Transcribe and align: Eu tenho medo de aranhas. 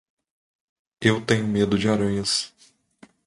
Eu 0.99 1.23
tenho 1.23 1.47
medo 1.47 1.77
de 1.77 1.87
aranhas. 1.87 2.51